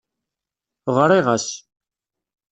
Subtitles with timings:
[0.95, 1.47] Ɣriɣ-as.